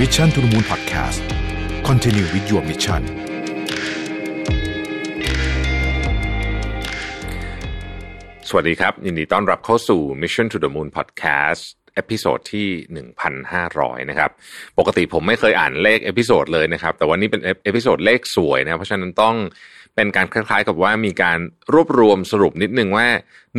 [0.00, 1.20] Mission to the Moon Podcast
[1.88, 3.02] Continue with your mission
[8.48, 11.62] สวัสดีครับ ยินดีต้อนรับเข้าสู่ Mission to the Moon Podcast
[11.94, 12.68] episode ที่
[13.38, 14.30] 1,500 นะครับ
[14.78, 19.36] ปกติผมไม่เคยอ่านเลข episode เลยนะครับ แต่วันนี้เป็น episode เลขสวยนะ เพราะฉะนั้นต้อง
[19.94, 21.38] เป็นการคล้ายๆกับว่ามีการ
[21.74, 23.06] รวบรวมสรุปนิดนึงว่า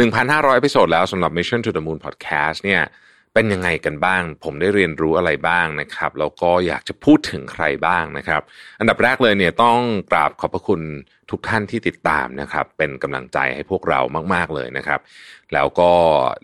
[0.04, 2.82] 1,500 episode แล้วสำหรับ Mission to the Moon Podcast เนี่ย
[3.36, 8.42] เป็นยังไงกันบ้าง ผมได้เรียนรู้อะไรบ้างนะครับ แล้วก็อยากจะพูดถึงใครบ้างนะครับ
[8.80, 9.80] อันดับแรกเลยเนี่ยต้อง
[10.12, 10.82] กราบขอบพระคุณ
[11.32, 14.00] ทุกท่านที่ติดตามนะครับ เป็นกำลังใจให้พวกเรา
[14.34, 15.00] มาก ๆ เลยนะครับ
[15.54, 15.92] แล้วก็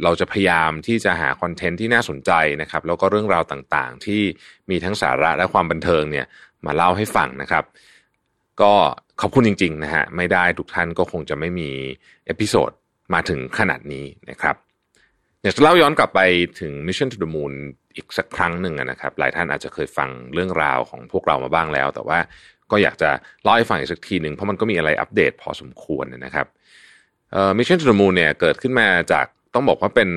[0.03, 2.31] เราจะพยายามที่จะหาคอนเทนต์ที่น่าสนใจ
[2.62, 4.21] นะครับ แล้วก็เรื่องราวต่างๆ ที่
[4.70, 6.26] มีทั้งสาระและความบันเทิงเนี่ย
[6.65, 7.63] มาเล่าให้ฟังนะครับ
[8.62, 8.73] ก็
[9.21, 11.70] ขอบคุณจริง ๆ นะฮะ ไม่ได้ทุกท่านก็คงจะไม่มี
[12.25, 12.71] episode
[13.13, 14.55] มาถึงขนาดนี้นะครับ
[15.43, 16.19] อยากจะเล่าย้อนกลับไป
[16.59, 17.53] ถึง Mission to the Moon
[17.95, 22.20] อีกสักครั้งหนึ่งนะครับ หลายท่านอาจจะเคยฟังเรื่องราวของพวกเรามาบ้างแล้ว แต่ว่า
[22.71, 23.09] ก็อยากจะ
[23.43, 26.48] เล่าให้ฟังอีกสักทีหนึ่งเพราะมันก็มีอะไรอัปเดตพอสมควรนะครับ
[27.31, 30.09] เอ่อ Mission to the Moon เนี่ยเกิดขึ้นมาจากต้องบอกว่าเป็น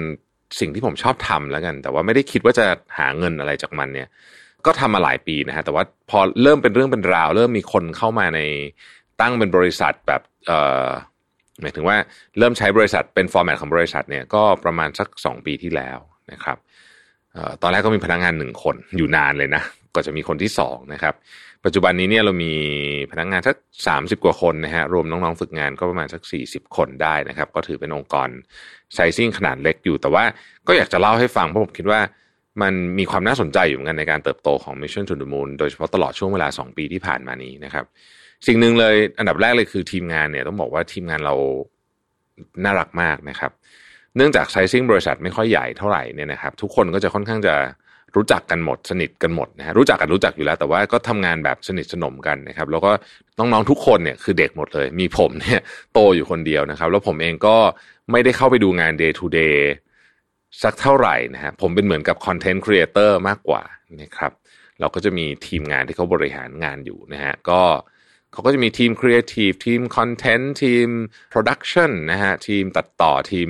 [0.60, 2.66] สิ่งที่ผมชอบทำแล้วกัน แต่ว่าไม่ได้คิดว่าจะ
[2.98, 4.08] หาเงินอะไรจากมันเนี่ย
[4.66, 8.40] ก็ทำมาหลายปีนะฮะแต่ว่าพอเริ่มเป็นเรื่องเป็นราว เริ่มมีคนเข้ามาใน
[9.20, 10.22] ตั้งเป็นบริษัทแบบ
[11.60, 11.96] หมายถึงว่า
[12.38, 15.98] เริ่มใช้บริษัทเป็นฟอร์แมตของบริษัทเนี่ยก็ประมาณสักสองปีที่แล้ว
[16.32, 16.58] นะครับ
[17.36, 19.62] ออตอนแรกก็มีพนักงานหนึ่งคนอยู่นานเลยนะ
[19.94, 21.14] ก็จะมีคนที่สองนะครับ
[21.64, 22.52] ปัจจุบันนี้เนี่ยเรามี
[23.12, 28.28] พนักงานสักสามสิบกว่าคนนะฮะรวมน้องๆฝึกงานก็ประมาณสักสี่สิบคนได้นะครับ ก็ถือเป็นองค์กร
[28.94, 30.24] ไซซิ่งขนาดเล็กอยู่ แต่ว่า
[30.66, 32.00] ก็อยากจะเล่าให้ฟังเพราะผมคิดว่า
[32.62, 37.84] มันมีความน่าสนใจอยู่เหมือนกันในการเติบโตของ Mission to the Moon โดยเฉพาะตลอดช่วงเวลา 2 ปีที่ผ่านมานี้นะครับ
[38.46, 41.34] สิ่งหนึ่งเลยอันดับแรกเลยคือทีมงานเนี่ยต้องบอกว่าทีมงานเรา
[42.64, 43.52] น่ารักมากนะครับ
[44.16, 47.54] เนื่องจาก sizing บริษัทไม่ค่อยใหญ่เท่าไหร่เนี่ยนะครับ ทุกคนก็จะค่อนข้างจะ
[48.16, 52.90] รู้จักกันหมด สนิทกันหมดนะฮะรู้จักกันรู้จักอยู่แล้ว แต่ว่าก็ทำงานแบบสนิทสนมกันนะครับ แล้วก็
[53.38, 55.60] น้องๆทุกคนเนี่ยคือเด็กหมดเลย มีผมเนี่ย
[55.92, 57.56] โตอยู่คนเดียวนะครับ แล้วผมเองก็
[58.10, 59.56] ไม่ได้เข้าไปดูงาน day to day
[60.62, 63.62] สักเท่าไหร่นะฮะผมเป็นเหมือนกับ content creator มากกว่า
[64.02, 64.32] นะครับ
[64.80, 70.88] เราก็จะมีทีมงานที่เขาบริหารงานอยู่นะฮะก็เขาก็จะมีทีมครีเอทีฟทีม content ทีม
[71.30, 73.48] production นะฮะทีมตัดต่อทีม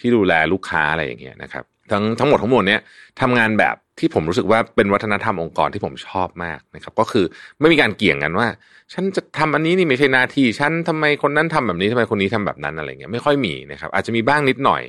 [0.00, 2.80] ที่ดูแลลูกค้าอะไรอย่างเงี้ยนะครับทั้งทั้งหมดทั้งมวลเนี้ย
[3.20, 7.24] ทำงานแบบที่ผมรู้สึกว่าเป็นวัฒนธรรมองค์กรที่ผมชอบมากนะครับ ก็คือ
[7.60, 8.48] ไม่มีการเกี่ยงกันว่า
[8.92, 14.82] ฉันจะทำอันนี้นี่ไม่ใช่หน้าที่ฉันทำไมคนนั้นทำแบบนี้ทำไมคนนี้ทำแบบนั้นอะไรเงี้ยไม่ค่อยมีนะครับ อาจจะมีบ้างนิดหน่อย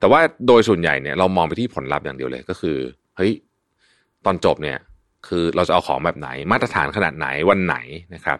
[0.00, 2.76] แต่ว่าโดยส่วนใหญ่เนี่ยเรามองไปที่ผลลัพธ์อย่างเดียวเลยก็คือ
[3.16, 3.32] เฮ้ย
[4.24, 4.78] ตอนจบเนี่ย
[5.28, 7.76] คือเราจะเอาของแบบไหน มาตรฐานขนาดไหนวันไหน
[8.14, 8.38] นะครับ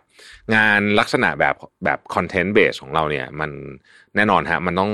[0.54, 1.54] งานลักษณะแบบ
[1.84, 3.50] แบบ content based ของเราเนี่ย มัน
[4.16, 4.93] แน่นอนฮะมันต้อง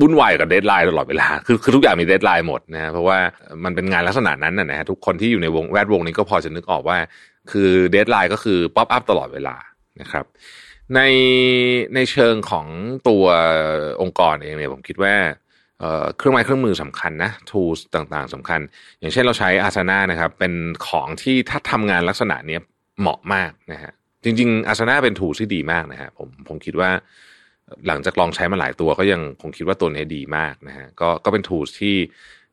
[0.00, 3.18] วุ่นวายกับ deadline ตลอดเวลา คือคือทุกอย่างมี deadline หมดนะเพราะว่า
[3.64, 6.98] มันเป็นงานลักษณะนั้นนะฮะทุกคนที่อยู่ในวงแวดวงนี้ก็พอจะนึกออกว่า
[7.50, 9.56] คือ deadline ก็คือ pop up ตลอดเวลา
[10.00, 10.24] นะครับ
[10.94, 11.00] ใน
[11.94, 12.66] ในเชิงของ
[13.08, 13.24] ตัว
[14.00, 15.14] องค์กรเองเนี่ยผมคิดว่า
[16.16, 18.60] เครื่องไม้เครื่องมือสำคัญนะ tools ต่างๆสำคัญ
[19.00, 20.52] อย่างเช่นเราใช้ Asana นะครับเป็น
[20.88, 22.60] ของที่ถ้าทำงานลักษณะเนี้ย
[23.00, 23.92] เหมาะมากนะฮะ
[24.24, 26.90] จริงๆ Asana เป็น tools ที่ดีมากนะฮะผมผมคิดว่า
[27.86, 31.96] หลังจากลองใช้มาหลายตัวก็ยังคงคิดว่าตัวนี้ดีมากนะฮะก็ก็เป็น tools ที่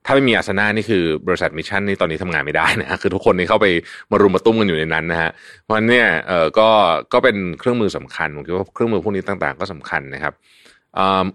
[0.06, 3.66] ถ้าไม่มีอาสนะนี่คือบริษัทมิชชั่นนี่ตอนนี้ทำงานไม่ได้นะ คือทุกคนนี่เข้าไป
[4.12, 5.32] มารุมมาตุ้มกันอยู่ในนั้นนะฮะ
[5.64, 6.70] เพราะเนี่ยเออก็
[7.14, 10.34] ก็เป็นเครื่องมือสำคัญผมคิดว่าเครื่องมือพวกนี้ต่างๆ ก็สำคัญนะครับ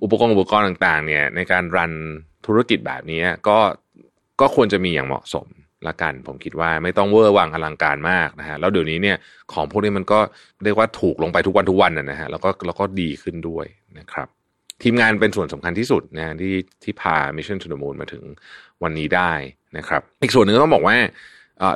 [0.02, 1.92] อุปกรณ์อุปกรณ์ต่างๆ เนี่ยในการรัน
[2.46, 3.58] ธุรกิจแบบนี้ก็
[4.40, 5.46] ก็ควรจะมีอย่างเหมาะสม
[5.88, 9.16] ละกัน ผมคิดว่าไม่ต้องเวอร์วังอลังการมากนะฮะแล้วเดี๋ยวนี้เนี่ย
[9.52, 10.18] ของพวกนี้มันก็
[10.64, 13.66] เรียกว่าถูกลงไปทุกวันทุกวันนะฮะแล้วก็แล้วก็ดีขึ้นด้วย
[13.98, 14.28] นะครับ
[14.82, 18.22] ทีมงานเป็นส่วนสำคัญที่สุดนะที่ที่พา Mission to the Moon มาถึง
[18.82, 19.32] วันนี้ได้
[19.76, 20.96] นะครับ อีกส่วนหนึ่งต้องบอกว่า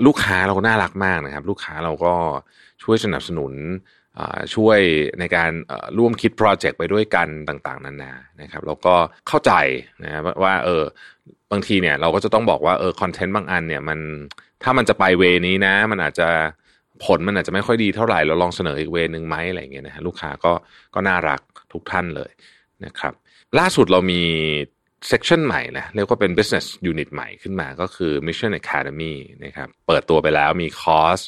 [0.07, 2.13] ลูกค้าเราก็น่ารักมากนะครับ ลูกค้าเราก็
[2.83, 3.53] ช่วยสนับสนุน
[4.55, 4.79] ช่วย
[5.21, 5.51] ในการ
[5.99, 8.13] ร่วมคิดโปรเจกต์ไปด้วยกันต่างๆ นานา
[8.43, 8.95] นะครับ แล้วก็
[9.29, 9.53] เข้าใจ
[10.05, 10.83] นะว่าเออ
[11.53, 13.99] บางทีเนี่ยเราก็จะต้องบอกว่าเออคอนเทนต์บางอันเนี่ยมัน
[14.63, 16.29] ถ้ามันจะไปเวนี้นะ มันอาจจะ
[17.05, 20.53] ผลมันอาจจะไม่ค่อยดีเท่าไหร่เราลองเสนออีกเวนึงไหมอะไรอย่างเงี้ยนะฮะลูกค้าก็
[20.95, 21.41] ก็น่ารัก
[21.73, 22.31] ทุกท่านเลย
[22.85, 23.13] นะครับ
[23.59, 24.23] ล่าสุดเรามี
[25.11, 29.15] section ใหม่นะเรียกว่าเป็น business unit ใหม่ขึ้นมาก็คือ Mission Academy
[29.45, 31.21] นะครับเปิดตัวไปแล้วมีคอร์ส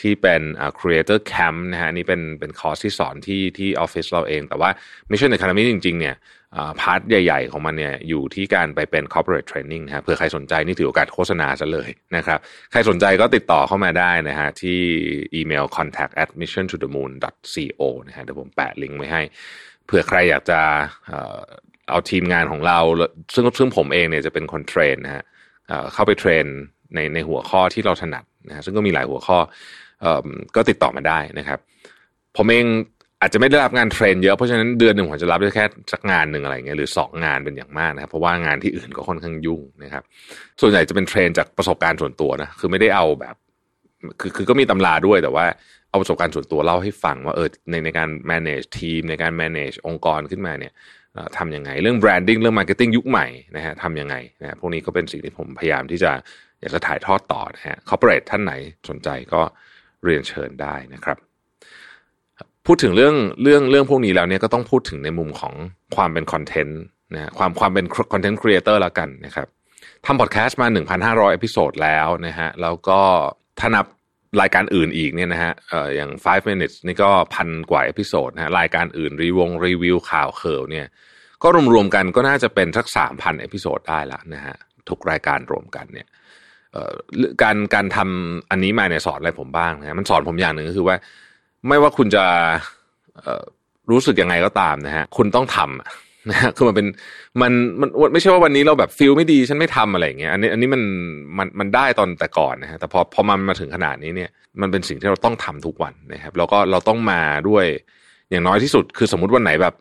[0.00, 0.42] ที่เป็น
[0.80, 4.70] creator camp นะฮะนี่เป็นเป็นคอร์สที่สอนที่ที่ออฟฟิศเราเอง แต่ว่า
[5.10, 6.16] Mission Academy จริง ๆ เนี่ย
[6.80, 12.38] part ใหญ่ ๆ ของมันเนี่ยอยู่ที่การไปเป็น corporate training นะฮะเผื่อใครสนใจนี่ถือโอกาสโฆษณาซะเลยนะครับ
[12.72, 14.80] ใครสนใจก็ติดต่อเข้ามาได้นะฮะที่
[15.34, 17.12] อีเมล contact at mission to the moon
[17.54, 19.22] co นะฮะเดี๋ยวผมแปะลิงก์ไว้ให้
[19.86, 20.60] เผื่อใครอยากจะ
[21.90, 22.78] เอาทีมงานของเรา
[23.34, 25.24] ซึ่งซึ่งผมเองเนี่ยจะเป็นคน train นะฮะ
[25.94, 26.44] เข้าไป train
[26.94, 29.38] ในในหัวข้อที่เราถนัดนะฮะซึ่งก็มีหลายหัวข้อ
[30.00, 30.26] เอ่อ
[30.56, 31.58] ก็ติดต่อมาได้นะครับ
[32.36, 32.66] ผมเอง
[33.20, 40.02] อาจจะไม่ได้รับงาน train เยอะเพราะฉะนั้นเดือนหนึ่งผมจะรับได้แค่สักงานหนึ่งอะไรเงี้ยหรือสองงานเป็นอย่างมากนะครับเพราะว่างานที่อื่นก็ค่อนข้างยุ่งนะครับ
[40.60, 43.34] ส่วนใหญ่จะเป็น train จากประสบการณ์ส่วนตัวนะคือไม่ได้เอาแบบ
[44.20, 45.46] คือคือก็มีตำราด้วยแต่ว่า
[45.90, 50.72] เอาประสบการณ์ส่วนตัวเล่าให้ฟังว่าเออในในการ manage ทีมในการ manage องค์กรขึ้นมาเนี่ย
[51.38, 53.26] ทำยังไง เรื่อง branding เรื่อง marketing ยุคใหม่
[53.56, 56.12] นะฮะทำยังไงนะพวกนี้ก็เป็นสิ่งที่ผมพยายามที่จะ
[56.60, 58.52] อยากจะถ่ายทอดต่อนะฮะ corporate ท่านไหน
[58.88, 59.40] สนใจก็
[60.04, 61.18] เรียนเชิญได้นะครับ
[62.66, 65.54] พูดถึงเรื่องเรื่องเรื่องพวกนี้แล้วเนี่ยก็ต้องพูดถึงในมุมของ
[65.96, 66.80] ความเป็นคอนเทนต์
[67.14, 69.48] นะความความเป็นคอนเทนต์ครีเอเตอร์แล้วกันนะครับ
[70.06, 70.66] ทำพอดแคสต์มา
[71.10, 73.00] 1,500 episode แล้วนะฮะแล้วก็
[73.58, 73.86] ถ้านับ
[74.40, 80.86] รายการอื่นอีกเนี่ยนะฮะเอ่ออย่าง 5 minutes นี่ก็พันกว่า episode นะฮะรายการอื่นรีวงรีวิวข่าวเคิ่วเนี่ย
[81.42, 84.56] ก็รวมๆกันก็น่าจะเป็นสัก3,000 episode ได้ละนะฮะ
[84.88, 86.06] ทุกรายการรวมกันเนี่ย
[87.42, 90.96] การการทำอันนี้มาเนี่ยสอนอะไรผมบ้างนะมันสอนผมอย่างหนึ่งก็คือว่า
[91.68, 92.24] ไม่ว่าคุณจะ
[93.90, 96.86] รู้สึกยังไงก็ตามนะฮะคุณต้องทำ นะฮะคือมันเป็น
[97.40, 100.82] มันมันไม่ใช่ว่าวันนี้เราแบบฟิลไม่ดีฉันไม่ทำอะไรอย่างเงี้ยอันนี้อันนี้มัน
[101.38, 104.30] มันมันได้ตอนแต่ก่อนนะฮะแต่พอพอมันมาถึงขนาดนี้เนี่ย
[104.60, 107.64] มันเป็นสิ่งที่เราต้องทำทุกวันนะครับ แล้วก็เราต้องมาด้วย
[108.30, 109.74] อย่างน้อยที่สุด คือสมมติวันไหนแบบ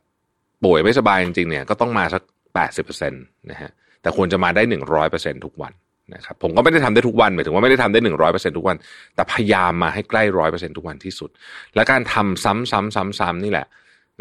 [0.64, 2.22] ป่วยไม่สบายจริงๆเนี่ยก็ต้องมาสัก
[2.56, 3.72] แปดสิบเปอร์เซ็นต์นะฮะ
[4.02, 5.74] แต่ควรจะมาได้หนึ่งร้อยเปอร์เซ็นทุกวัน
[6.16, 8.78] นะครับผมก็ไม่ได้ทำได้ทุกวันหมายถึงว่าไม่ได้ทำได้หนึ่งร้อยเปอร์เซ็นทุกวัน
[9.16, 11.30] แต่พยายามมาให้ใกล้ร้อยเปอร์เซ็นทุกวันที่สุด
[11.76, 13.68] และการทำซ้ำซ้ำซ้ำซ้ำนี่แหละ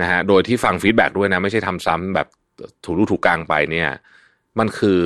[0.01, 2.29] นะฮะโดยที่ฟังฟีดแบ็ด้วยนะ ไม่ใช่ทำซ้ำแบบ
[2.85, 3.89] ถูรูถูกกลางไปเนี่ย
[4.59, 5.01] มันคือ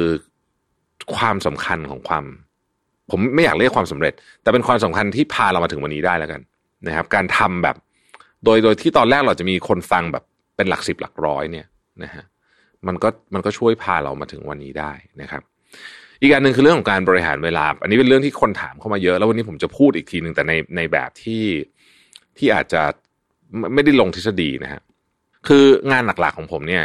[1.17, 2.25] ความสำคัญของความ
[3.11, 6.41] ผมไม่อยากเรียกความสำเร็จ แต่เป็นความสำคัญที่พาเรามาถึงวันนี้ได้แล้วกัน
[6.87, 7.77] นะครับ การทำแบบ
[8.45, 10.25] โดยโดยที่ตอนแรกเราจะมีคนฟังแบบ
[10.57, 11.67] เป็นหลักสิบหลักร้อยเนี่ย
[12.03, 12.25] นะฮะ
[12.87, 14.93] มันก็มันก็ช่วยพาเรามาถึงวันนี้ได้
[15.23, 15.43] นะครับ
[16.23, 21.45] อีกอันหนึ่งคือเรื่องของการบริหารเวลา อันนี้เป็นเรื่องที่คนถามเข้ามาเยอะ แล้ววันนี้ผมจะพูดอีกทีหนึ่งแต่ในในแบบที่
[22.39, 22.83] ที่อาจจะ
[23.75, 24.83] ไม่ได้ลงทฤษฎีนะฮะ
[25.49, 26.85] คืองานหลักๆของผมเนี่ย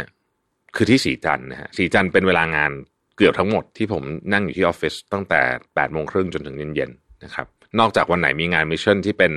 [0.76, 2.70] คือที่ศรีจันทร์นะฮะศรีจันทร์เป็นเวลางาน
[3.16, 4.02] เกือบทั้งหมดที่ผม
[4.32, 5.40] นั่งอยู่ที่ออฟฟิศตั้งแต่
[5.74, 7.46] แปดโมงครึ่งจนถึงเย็นๆนะครับ
[7.80, 9.32] นอกจากวันไหนมีงาน Mission ที่เป็น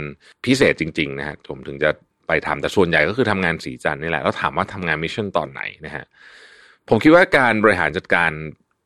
[0.45, 1.89] พิเศษจริงๆนะฮะผมถึงจะ
[2.27, 6.05] ไปทำแต่ส่วนใหญ่ก็คือทำงานศรีจันทร์นี่แหละแล้วถามว่าทำงาน Mission ตอนไหนนะฮะ
[6.89, 8.31] ผมคิดว่าการบริหารจัดการ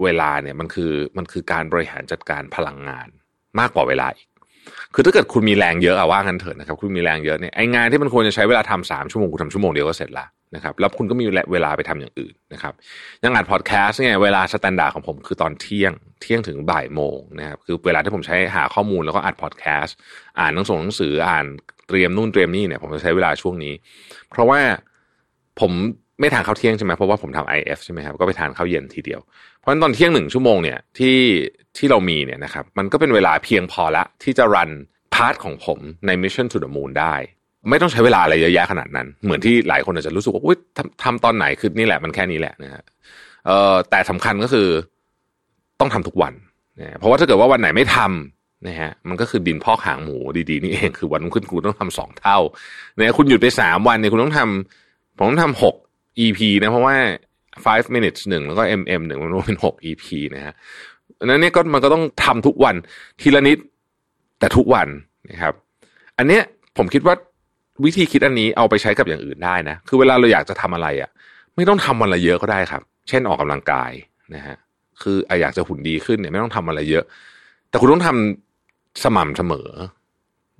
[0.03, 3.07] เวลาเนี่ยมันคือมันคือการบริหารจัดการพลังงาน
[3.59, 4.27] มากกว่าเวลาอีก
[4.93, 10.25] คือถ้าเกิดคุณมีแรงเยอะอะว่างั้นเถอะนะครับ คุณมีแรงเยอะเนี่ยไอ้งานที่มันควรจะใช้เวลาทำสามชั่วโมงคุณทำชั่วโมงเดียวก็เสร็จละ
[10.55, 12.73] นะครับแล้วคุณก็มีเวลาไปทำอย่างอื่นนะครับ
[13.23, 19.95] ยังอัดพอดแคสต์เนี่ยเวลา standard ของผมคือตอนเที่ยงเที่ยงถึงบ่ายโมงนะครับคือเวลาที่ผมใช้หาข้อมูลแล้วก็อัดพอดแคสต์
[20.39, 21.45] อ่านหนังสือหนังสืออ่าน
[21.87, 23.73] เตรียมนู่นเตรียมนี่เนี่ยผมจะใช้เวลาช่วงนี้
[24.29, 24.59] เพราะว่า
[25.59, 25.71] ผม
[26.19, 29.19] ไม่ทานข้าวเที่ยงใช่ไหมเพราะว่าผมทำ IF ใช่ไหมครับก็ไปทานข้าวเย็นทีเดียว
[29.59, 31.17] เพราะฉะนั้นตอนเที่ยงหนึ่งชั่วโมงเนี่ยที่
[31.77, 34.71] ที่เรามีเนี่ยนะครับมันก็เป็นเวลาเพียงพอละที่จะ run
[35.13, 37.15] part ของผมใน Mission to the Moon ได้
[37.69, 42.83] ไม่ต้องใช้เวลาอะไรเยอะแยะขนาดนั้น เหมือนที่หลายคนอาจจะรู้สึกว่าอุ้ยทำทำตอนไหนคือนี่แหละมันแค่นี้แหละนะฮะ
[43.45, 44.67] เอ่อแต่สำคัญก็คือ
[45.79, 46.33] ต้องทำทุกวัน
[46.79, 50.17] นะเพราะว่าถ้าเกิดว่าวันไหนไม่ทำนะฮะมันก็คือดินพอกหางหมู
[50.49, 52.37] ดีๆนี่เองคือวันรุ่งขึ้นคุณต้องทำสองเท่า
[52.95, 55.75] เนี่ยคุณหยุดไปสามวันเนี่ยคุณต้องทำผมต้องทำหก
[56.17, 56.95] EP นะเพราะว่า
[57.65, 60.03] five minutes หนึ่งแล้วก็ mm หนึ่งมันรวมเป็นหก EP
[60.35, 60.53] นะฮะ
[61.25, 62.75] นั้นเนี่ยก็มันก็ต้องทำทุกวัน
[63.21, 63.57] ทีละนิด
[64.39, 64.87] แต่ทุกวัน
[65.31, 65.53] นะครับ
[66.17, 66.43] อันเนี้ย
[66.77, 67.15] ผมคิดว่า
[67.85, 71.09] วิธีคิดอันนี้เอาไปใช้กับอย่างอื่นได้นะ คือเวลาเราอยากจะทำอะไรอะ่ะ
[71.55, 73.91] ไม่ต้องทำวันละเยอะก็ได้ครับ เช่นออกกำลังกาย
[74.35, 74.55] นะฮะ
[75.01, 77.03] คืออยากจะหุ่นดีขึ้นเนี่ยไม่ต้องทำอะไรเยอะ
[77.69, 79.69] แต่คุณต้องทำสม่ำเสมอ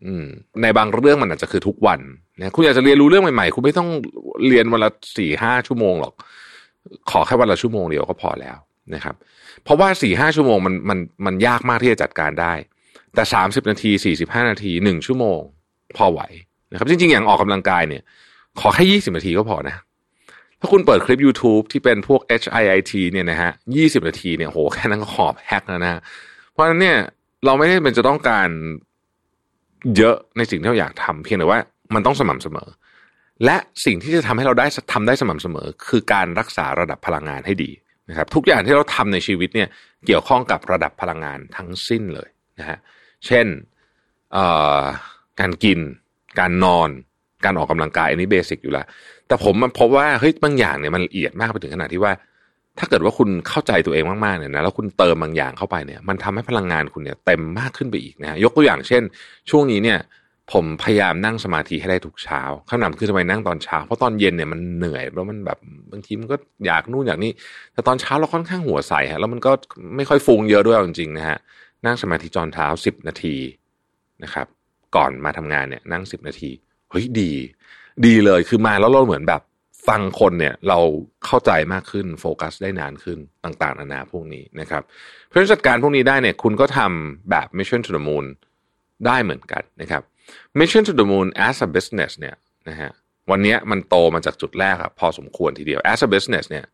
[0.06, 0.26] อืม
[0.62, 2.00] ในบางเรื่องมันอาจจะคือทุกวัน
[2.40, 3.90] นะคุณอยากจะเรียนรู้เรื่องใหม่ๆ คุณไม่ต้อง
[4.48, 6.14] เรียนวันละสี่ห้าชั่วโมงหรอก
[7.12, 8.58] ขอแค่วันละชั่วโมงเดียวก็พอแล้ว
[8.96, 9.16] นะครับ
[9.64, 12.54] เพราะว่าสี่ห้าชั่วโมงมันมันมันยากมากที่จะจัดการได้
[13.16, 15.40] แต่สามสิบนาทีสี่สิบห้านาทีหนึ่งชั่วโมง
[15.98, 16.22] พอไหว
[16.72, 18.04] นะครับ จริง ๆ อย่างออกกำลังกายเนี่ย
[18.60, 19.76] ขอแค่ยี่สิบนาทีก็พอนะ
[20.60, 26.02] ถ้าคุณเปิดคลิป YouTube ที่เป็นพวก HIIT เนี่ยนะฮะยี่สิบนาทีเนี่ยโหแค่นั้นก็ขอบแฮกแล้วนะ
[26.52, 26.98] เพราะฉะนั้นเนี่ย
[27.46, 28.50] เราไม่ได้เป็นจะต้องการ
[29.98, 31.60] เยอะในสิ่งที่เราอยากทำเพียงแต่ว่า
[31.94, 32.70] มันต้องสม่ำเสมอ
[33.46, 37.72] และสิ่งที่จะทำให้เราได้ทำได้สม่ำเสมอ คือการรักษาระดับพลังงานให้ดี
[38.10, 39.70] นะครับ ทุกอย่างที่เราทำในชีวิตเนี่ย
[40.06, 42.78] เกี่ยวข้องกับระดับพลังงานทั้งสิ้นเลยนะฮะ
[43.26, 43.46] เช่น
[45.40, 45.80] การกิน
[46.40, 46.90] การนอน
[47.46, 48.86] การออกกำลังกายอันนี้เบสิกอยู่แล้ว
[49.28, 52.14] แต่ผมมันพบว่าเฮ้ยบางอย่างเนี่ยมันละเอียดมากไปถึงขนาดที่ว่า
[52.80, 59.04] ถ้าเกิดว่าคุณเข้าใจตัวเองมากๆเนี่ยนะแล้วคุณเติมบางอย่างเข้าไปเนี่ย มันทำให้พลังงานคุณเนี่ยเต็มมากขึ้นไปอีกนะยกตัวอย่างเช่น
[59.50, 60.00] ช่วงนี้เนี่ย
[60.54, 65.60] ผมพยายามนั่งสมาธิให้ได้ทุกเช้าคำถามคือทำไมนั่งตอนเช้าเพราะตอนเย็นเนี่ยมันเหนื่อยแล้วมันแบบ
[65.92, 67.32] บางทีมันก็อยากนู่นอยากนี่
[67.74, 69.52] แต่ตอนเช้าเราค่อนข้างหัวใสฮะแล้วมันก็
[69.96, 71.38] ไม่ค่อยฟุ้งเยอะด้วยจริงๆนะฮะ
[71.86, 73.36] นั่งสมาธิจอนเช้าสิบนาที
[74.24, 74.48] นะครับ
[74.96, 76.52] ก่อนมาทำงานเนี่ยนั่งสิบนาที
[76.92, 77.32] เฮ้ยดี
[78.06, 79.42] ดีเลยคือมาแล้วเราเหมือนแบบ
[79.88, 80.80] ฟังคนเนี่ยเรา
[81.26, 84.84] เข้าใจมากขึ้นโฟกัสได้นานขึ้นต่างๆนานาพวกนี้นะครับ
[85.26, 88.26] เพราะฉะนั้นจัดการพวกนี้ได้เนี่ยคุณก็ทำแบบ Mission to the Moon
[89.06, 90.02] ได้เหมือนกันนะครับ
[90.60, 92.36] Mission to the Moon as a business เนี่ย
[92.70, 92.92] นะฮะ
[93.32, 96.66] วันนี้มันโตมาจากจุดแรกครับพอสมควรทีเดียว as a business เนี่ย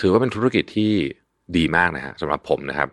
[0.00, 0.92] ถือว่าเป็นธุรกิจที่
[1.56, 2.88] ดีมากนะฮะสำหรับผมนะครับ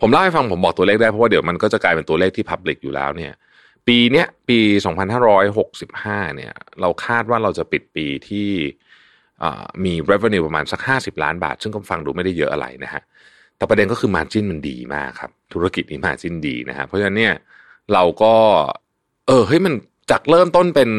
[0.00, 3.32] ผมเล่าให้ฟังผมบอกตัวเลขได้เพราะว่าเดี๋ยวมันก็จะกลายเป็นตัวเลขที่ Public อยู่แล้วเนี่ย
[3.88, 4.60] ปีเนี้ยปี
[5.48, 8.48] 2565เนี่ยเราคาดว่าเราจะปิดปีที่
[9.84, 13.02] มี revenue ประมาณสัก 50 ล้านบาท ซึ่งก็ฟังดูไม่ได้เยอะอะไรนะฮะ
[13.56, 17.34] แต่ประเด็นก็คือ margin มันดีมากครับ ธุรกิจนี้ margin ดีนะฮะเพราะฉะนั้นเนี่ย
[17.92, 18.34] เราก็
[19.26, 19.74] เออเฮ้ยมัน
[20.10, 20.90] จากเริ่มต้นเป็น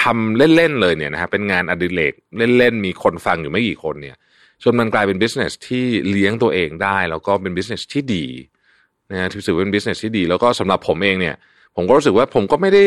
[0.00, 2.12] ทำเล่น ๆ เลยเนี่ยนะฮะเป็นงานอดิเรก
[2.58, 4.16] เล่น ๆ มีคนฟังอยู่ไม่กี่คนเนี่ย
[4.62, 8.26] จนมันกลายเป็น business ที่เลี้ยงตัวเองได้ แล้วก็เป็น business ที่ดี
[9.10, 11.34] นะฮะถือว่าเป็น business ที่ดี แล้วก็สำหรับผมเองเนี่ย
[11.76, 12.84] ผมก็รู้สึกว่าผมก็ไม่ได้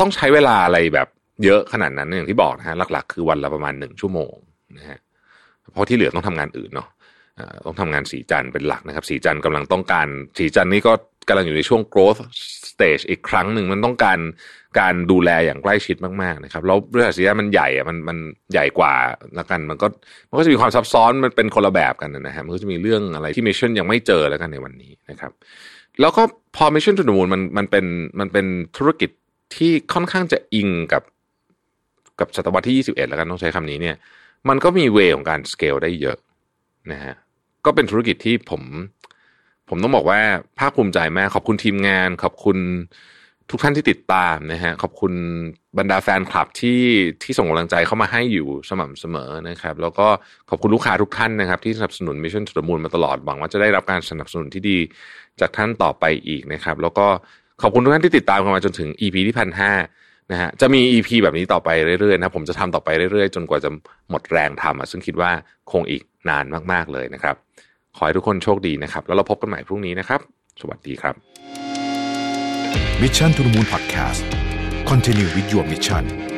[0.00, 1.08] ต้องใช้เวลาอะไรแบบ
[1.44, 4.34] เยอะขนาดนั้นอย่างที่บอกนะฮะหลักๆ คือวันละประมาณหนึ่งชั่วโมง
[4.78, 4.98] นะฮะ
[5.72, 6.88] เพราะที่เหลือต้องทำงานอื่นเนาะ
[7.66, 10.06] ต้องทำงานสีจันเป็นหลักนะครับ สีจันกำลังต้องการ
[10.38, 10.92] สีจันนี่ก็
[11.28, 12.20] กำลังอยู่ในช่วง growth
[12.70, 14.18] stage อีกครั้งหนึ่งมันต้องการ
[14.80, 18.18] การดูแลอย่างใกล้ชิดมากๆนะครับแล้วบริษัทสีจันมันใหญ่อะมันมัน
[18.52, 18.94] ใหญ่กว่า
[19.36, 19.86] แล้วกัน มันก็
[20.28, 25.32] มันก็จะมีความซับซ้อนมันเป็นคนละแบบกันนะฮะมันก็จะมีเรื่องอะไรที่มิชชั่นยังไม่เจอแล้วกันในวันนี้นะครับ
[26.00, 26.22] แล้วก็
[26.56, 27.84] พอ Mission to the Moon มันมันเป็น
[28.20, 28.46] มันเป็น
[28.76, 29.10] ธุรกิจ
[29.56, 31.02] ที่ค่อนข้างจะอิงกับ
[32.20, 33.96] กับศตวรรษที่ 21 แล้วกันต้องใช้คำนี้เนี่ย
[34.48, 36.18] มันก็มีเวของการสเกลได้เยอะ
[36.92, 37.14] นะฮะ
[37.64, 38.62] ก็เป็นธุรกิจที่ผม
[39.68, 40.20] ผมต้องบอกว่า
[40.58, 42.58] ภาคภูมิใจมาก ขอบคุณทีมงาน ขอบคุณ
[43.50, 45.12] ทุกท่านที่ติดตามนะฮะขอบคุณ
[45.78, 46.80] บรรดาแฟนคลับที่
[47.22, 50.06] ที่ส่งกำลังใจเข้ามาให้อยู่สม่ำเสมอนะครับ แล้วก็
[50.50, 54.78] ขอบคุณลูกค้าทุกท่านนะครับ ที่สนับสนุน Mission to the Moon มาตลอดหวังว่าจะได้รับการสนับสนุนที่ดี
[55.40, 57.06] จากท่านต่อไปอีกนะครับ แล้วก็
[57.62, 59.72] ขอบคุณทุกท่านที่ติดตามกันมาจนถึง EP ที่พันห้า
[60.30, 61.68] นะฮะจะมี EP แบบนี้ต่อไป
[62.00, 63.70] เรื่อยๆนะผมจะทำต่อไปเรื่อยๆ จนกว่าจะ
[64.10, 65.30] หมดแรงทำอะซึ่งคิดว่า
[65.70, 67.36] คงอีกนานมากๆเลยนะครับ
[67.96, 70.20] ขอให้ทุกคนโชคดีนะครับ แล้วเราพบกันใหม่พรุ่งนี้นะครับ
[70.60, 71.14] สวัสดีครับ
[73.00, 74.22] Mission to the Moon Podcast
[74.90, 76.31] Continue with your mission